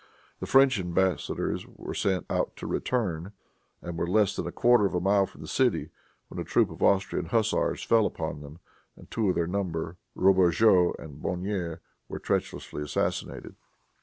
[0.39, 1.63] The French embassadors
[1.93, 3.33] set out to return,
[3.83, 5.91] and were less than a quarter of a mile from the city,
[6.27, 8.57] when a troop of Austrian hussars fell upon them,
[8.95, 13.53] and two of their number, Roberjeot and Bonnier, were treacherously assassinated.